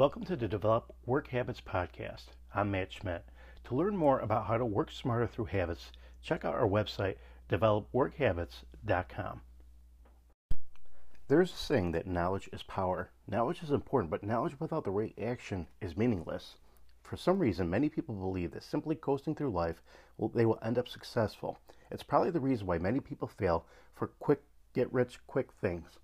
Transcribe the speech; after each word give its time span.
Welcome 0.00 0.24
to 0.24 0.34
the 0.34 0.48
Develop 0.48 0.94
Work 1.04 1.28
Habits 1.28 1.60
podcast. 1.60 2.28
I'm 2.54 2.70
Matt 2.70 2.90
Schmidt. 2.90 3.22
To 3.64 3.74
learn 3.74 3.98
more 3.98 4.18
about 4.18 4.46
how 4.46 4.56
to 4.56 4.64
work 4.64 4.90
smarter 4.90 5.26
through 5.26 5.44
habits, 5.44 5.92
check 6.22 6.42
out 6.42 6.54
our 6.54 6.66
website, 6.66 7.16
developworkhabits.com. 7.50 9.42
There's 11.28 11.52
a 11.52 11.54
saying 11.54 11.92
that 11.92 12.06
knowledge 12.06 12.48
is 12.50 12.62
power. 12.62 13.10
Knowledge 13.28 13.62
is 13.62 13.70
important, 13.70 14.10
but 14.10 14.22
knowledge 14.22 14.58
without 14.58 14.84
the 14.84 14.90
right 14.90 15.12
action 15.22 15.66
is 15.82 15.98
meaningless. 15.98 16.56
For 17.02 17.18
some 17.18 17.38
reason, 17.38 17.68
many 17.68 17.90
people 17.90 18.14
believe 18.14 18.52
that 18.52 18.62
simply 18.62 18.94
coasting 18.94 19.34
through 19.34 19.50
life, 19.50 19.82
will, 20.16 20.28
they 20.30 20.46
will 20.46 20.60
end 20.62 20.78
up 20.78 20.88
successful. 20.88 21.58
It's 21.90 22.02
probably 22.02 22.30
the 22.30 22.40
reason 22.40 22.66
why 22.66 22.78
many 22.78 23.00
people 23.00 23.28
fail 23.28 23.66
for 23.94 24.06
quick, 24.06 24.40
get 24.72 24.90
rich 24.94 25.18
quick 25.26 25.50
things. 25.60 25.98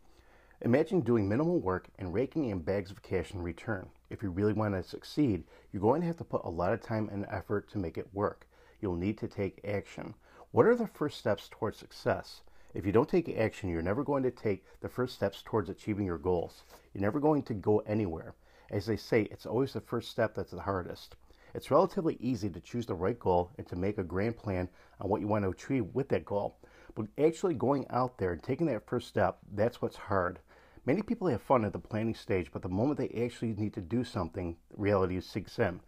Imagine 0.62 1.02
doing 1.02 1.28
minimal 1.28 1.60
work 1.60 1.88
and 1.98 2.14
raking 2.14 2.46
in 2.46 2.60
bags 2.60 2.90
of 2.90 3.02
cash 3.02 3.34
in 3.34 3.42
return. 3.42 3.90
If 4.08 4.22
you 4.22 4.30
really 4.30 4.54
want 4.54 4.72
to 4.72 4.82
succeed, 4.82 5.44
you're 5.70 5.82
going 5.82 6.00
to 6.00 6.06
have 6.06 6.16
to 6.16 6.24
put 6.24 6.46
a 6.46 6.50
lot 6.50 6.72
of 6.72 6.80
time 6.80 7.10
and 7.12 7.26
effort 7.28 7.68
to 7.70 7.78
make 7.78 7.98
it 7.98 8.14
work. 8.14 8.48
You'll 8.80 8.96
need 8.96 9.18
to 9.18 9.28
take 9.28 9.60
action. 9.68 10.14
What 10.52 10.64
are 10.64 10.74
the 10.74 10.86
first 10.86 11.18
steps 11.18 11.50
towards 11.50 11.76
success? 11.76 12.40
If 12.72 12.86
you 12.86 12.92
don't 12.92 13.06
take 13.06 13.28
action, 13.36 13.68
you're 13.68 13.82
never 13.82 14.02
going 14.02 14.22
to 14.22 14.30
take 14.30 14.64
the 14.80 14.88
first 14.88 15.14
steps 15.14 15.42
towards 15.42 15.68
achieving 15.68 16.06
your 16.06 16.16
goals. 16.16 16.64
You're 16.94 17.02
never 17.02 17.20
going 17.20 17.42
to 17.42 17.54
go 17.54 17.80
anywhere. 17.80 18.34
As 18.70 18.86
they 18.86 18.96
say, 18.96 19.28
it's 19.30 19.44
always 19.44 19.74
the 19.74 19.82
first 19.82 20.10
step 20.10 20.34
that's 20.34 20.52
the 20.52 20.62
hardest. 20.62 21.16
It's 21.52 21.70
relatively 21.70 22.16
easy 22.18 22.48
to 22.48 22.60
choose 22.60 22.86
the 22.86 22.94
right 22.94 23.18
goal 23.18 23.50
and 23.58 23.66
to 23.68 23.76
make 23.76 23.98
a 23.98 24.02
grand 24.02 24.38
plan 24.38 24.70
on 25.00 25.10
what 25.10 25.20
you 25.20 25.28
want 25.28 25.44
to 25.44 25.50
achieve 25.50 25.94
with 25.94 26.08
that 26.08 26.24
goal. 26.24 26.56
But 26.94 27.08
actually 27.18 27.54
going 27.54 27.86
out 27.90 28.16
there 28.16 28.32
and 28.32 28.42
taking 28.42 28.66
that 28.68 28.86
first 28.86 29.08
step, 29.08 29.38
that's 29.52 29.82
what's 29.82 29.96
hard. 29.96 30.38
Many 30.86 31.02
people 31.02 31.26
have 31.26 31.42
fun 31.42 31.64
at 31.64 31.72
the 31.72 31.80
planning 31.80 32.14
stage, 32.14 32.52
but 32.52 32.62
the 32.62 32.68
moment 32.68 33.00
they 33.00 33.24
actually 33.24 33.54
need 33.54 33.74
to 33.74 33.80
do 33.80 34.04
something, 34.04 34.56
reality 34.76 35.20
sinks 35.20 35.58
in. 35.58 35.80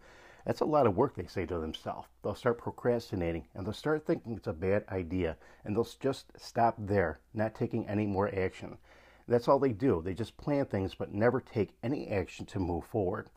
That's 0.45 0.59
a 0.59 0.65
lot 0.65 0.87
of 0.87 0.97
work, 0.97 1.15
they 1.15 1.25
say 1.25 1.45
to 1.45 1.57
themselves. 1.57 2.09
They'll 2.21 2.35
start 2.35 2.57
procrastinating 2.57 3.47
and 3.55 3.65
they'll 3.65 3.71
start 3.71 4.05
thinking 4.05 4.35
it's 4.35 4.47
a 4.47 4.53
bad 4.53 4.83
idea 4.89 5.37
and 5.63 5.73
they'll 5.73 5.87
just 6.01 6.33
stop 6.37 6.75
there, 6.77 7.21
not 7.33 7.55
taking 7.55 7.87
any 7.87 8.05
more 8.05 8.27
action. 8.27 8.77
That's 9.25 9.47
all 9.47 9.57
they 9.57 9.71
do. 9.71 10.01
They 10.03 10.13
just 10.13 10.35
plan 10.35 10.65
things 10.65 10.95
but 10.95 11.13
never 11.13 11.39
take 11.39 11.77
any 11.81 12.09
action 12.09 12.45
to 12.47 12.59
move 12.59 12.83
forward. 12.83 13.29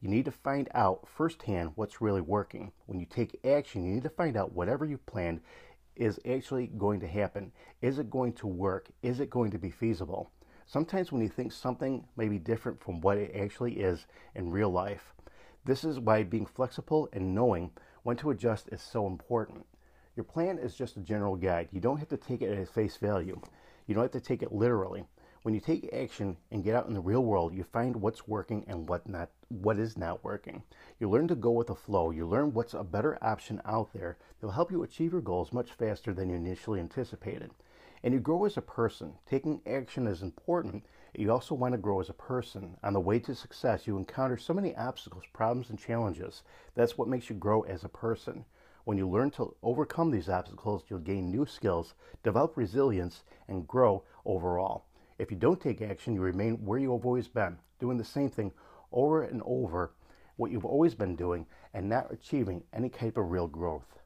You 0.00 0.08
need 0.08 0.24
to 0.24 0.30
find 0.30 0.70
out 0.74 1.06
firsthand 1.06 1.72
what's 1.74 2.00
really 2.00 2.22
working. 2.22 2.72
When 2.86 2.98
you 2.98 3.04
take 3.04 3.38
action, 3.44 3.84
you 3.84 3.92
need 3.92 4.04
to 4.04 4.08
find 4.08 4.38
out 4.38 4.54
whatever 4.54 4.86
you 4.86 4.96
planned 4.96 5.42
is 5.96 6.18
actually 6.26 6.68
going 6.68 7.00
to 7.00 7.06
happen. 7.06 7.52
Is 7.82 7.98
it 7.98 8.08
going 8.08 8.32
to 8.34 8.46
work? 8.46 8.88
Is 9.02 9.20
it 9.20 9.28
going 9.28 9.50
to 9.50 9.58
be 9.58 9.70
feasible? 9.70 10.30
Sometimes 10.66 11.10
when 11.10 11.22
you 11.22 11.28
think 11.28 11.52
something 11.52 12.06
may 12.16 12.28
be 12.28 12.38
different 12.38 12.82
from 12.82 13.00
what 13.00 13.18
it 13.18 13.34
actually 13.34 13.80
is 13.80 14.06
in 14.34 14.50
real 14.50 14.70
life, 14.70 15.12
this 15.64 15.84
is 15.84 16.00
why 16.00 16.22
being 16.22 16.46
flexible 16.46 17.08
and 17.12 17.34
knowing 17.34 17.70
when 18.02 18.16
to 18.16 18.30
adjust 18.30 18.68
is 18.68 18.80
so 18.80 19.06
important. 19.06 19.66
Your 20.16 20.24
plan 20.24 20.58
is 20.58 20.74
just 20.74 20.96
a 20.96 21.00
general 21.00 21.36
guide. 21.36 21.68
You 21.70 21.80
don't 21.80 21.98
have 21.98 22.08
to 22.08 22.16
take 22.16 22.42
it 22.42 22.56
at 22.56 22.68
face 22.68 22.96
value. 22.96 23.40
You 23.86 23.94
don't 23.94 24.04
have 24.04 24.12
to 24.12 24.20
take 24.20 24.42
it 24.42 24.52
literally. 24.52 25.04
When 25.42 25.54
you 25.54 25.60
take 25.60 25.92
action 25.92 26.36
and 26.50 26.62
get 26.62 26.74
out 26.74 26.86
in 26.86 26.94
the 26.94 27.00
real 27.00 27.24
world, 27.24 27.54
you 27.54 27.64
find 27.64 27.96
what's 27.96 28.28
working 28.28 28.64
and 28.68 28.88
what 28.88 29.08
not 29.08 29.30
what 29.48 29.78
is 29.78 29.96
not 29.96 30.22
working. 30.22 30.62
You 30.98 31.08
learn 31.08 31.28
to 31.28 31.34
go 31.34 31.52
with 31.52 31.68
the 31.68 31.74
flow. 31.74 32.10
You 32.10 32.26
learn 32.26 32.52
what's 32.52 32.74
a 32.74 32.84
better 32.84 33.16
option 33.22 33.62
out 33.64 33.92
there 33.92 34.18
that 34.38 34.46
will 34.46 34.52
help 34.52 34.70
you 34.70 34.82
achieve 34.82 35.12
your 35.12 35.22
goals 35.22 35.52
much 35.52 35.72
faster 35.72 36.12
than 36.12 36.28
you 36.28 36.36
initially 36.36 36.80
anticipated 36.80 37.50
and 38.02 38.14
you 38.14 38.20
grow 38.20 38.44
as 38.44 38.56
a 38.56 38.62
person. 38.62 39.12
Taking 39.28 39.60
action 39.66 40.06
is 40.06 40.22
important. 40.22 40.84
You 41.14 41.30
also 41.32 41.54
want 41.54 41.72
to 41.72 41.78
grow 41.78 42.00
as 42.00 42.08
a 42.08 42.14
person. 42.14 42.76
On 42.82 42.92
the 42.92 43.00
way 43.00 43.18
to 43.20 43.34
success, 43.34 43.86
you 43.86 43.96
encounter 43.96 44.36
so 44.36 44.54
many 44.54 44.74
obstacles, 44.76 45.24
problems, 45.32 45.70
and 45.70 45.78
challenges. 45.78 46.42
That's 46.74 46.96
what 46.96 47.08
makes 47.08 47.28
you 47.28 47.36
grow 47.36 47.62
as 47.62 47.84
a 47.84 47.88
person. 47.88 48.44
When 48.84 48.96
you 48.96 49.08
learn 49.08 49.30
to 49.32 49.54
overcome 49.62 50.10
these 50.10 50.28
obstacles, 50.28 50.84
you'll 50.88 51.00
gain 51.00 51.30
new 51.30 51.44
skills, 51.46 51.94
develop 52.22 52.56
resilience, 52.56 53.24
and 53.48 53.68
grow 53.68 54.04
overall. 54.24 54.86
If 55.18 55.30
you 55.30 55.36
don't 55.36 55.60
take 55.60 55.82
action, 55.82 56.14
you 56.14 56.22
remain 56.22 56.64
where 56.64 56.78
you 56.78 56.92
have 56.92 57.04
always 57.04 57.28
been, 57.28 57.58
doing 57.78 57.98
the 57.98 58.04
same 58.04 58.30
thing 58.30 58.52
over 58.90 59.22
and 59.22 59.42
over, 59.44 59.92
what 60.36 60.50
you've 60.50 60.64
always 60.64 60.94
been 60.94 61.14
doing, 61.14 61.46
and 61.74 61.88
not 61.88 62.10
achieving 62.10 62.62
any 62.72 62.88
type 62.88 63.18
of 63.18 63.30
real 63.30 63.46
growth. 63.46 63.98